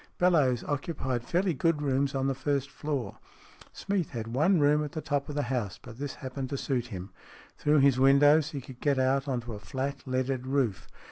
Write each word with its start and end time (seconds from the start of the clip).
Bellowes 0.17 0.63
occupied 0.63 1.23
fairly 1.23 1.53
good 1.53 1.79
rooms 1.79 2.15
on 2.15 2.25
the 2.25 2.33
first 2.33 2.71
floor. 2.71 3.19
Smeath 3.71 4.09
had 4.09 4.29
one 4.29 4.59
room 4.59 4.83
at 4.83 4.93
the 4.93 4.99
top 4.99 5.29
of 5.29 5.35
the 5.35 5.43
house, 5.43 5.79
but 5.79 5.99
this 5.99 6.15
happened 6.15 6.49
to 6.49 6.57
suit 6.57 6.87
him. 6.87 7.11
Through 7.59 7.81
his 7.81 7.99
windows 7.99 8.49
he 8.49 8.61
could 8.61 8.79
get 8.79 8.97
out 8.97 9.27
on 9.27 9.41
to 9.41 9.53
a 9.53 9.59
flat, 9.59 10.01
leaded 10.07 10.47
roof. 10.47 10.87